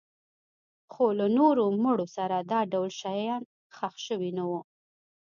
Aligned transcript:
خو 0.91 1.05
له 1.19 1.27
نورو 1.37 1.63
مړو 1.83 2.05
سره 2.17 2.35
دا 2.51 2.59
ډول 2.71 2.91
شیان 3.01 3.41
ښخ 3.75 3.95
شوي 4.07 4.29
نه 4.37 4.43
وو 4.49 4.59